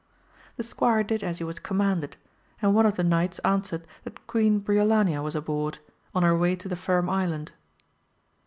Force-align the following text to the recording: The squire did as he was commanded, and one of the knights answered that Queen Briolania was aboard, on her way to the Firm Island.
The 0.57 0.63
squire 0.63 1.03
did 1.03 1.23
as 1.23 1.37
he 1.37 1.43
was 1.43 1.59
commanded, 1.59 2.17
and 2.59 2.73
one 2.73 2.87
of 2.87 2.95
the 2.95 3.03
knights 3.03 3.37
answered 3.45 3.85
that 4.03 4.25
Queen 4.25 4.59
Briolania 4.59 5.21
was 5.21 5.35
aboard, 5.35 5.77
on 6.15 6.23
her 6.23 6.35
way 6.35 6.55
to 6.55 6.67
the 6.67 6.75
Firm 6.75 7.07
Island. 7.07 7.51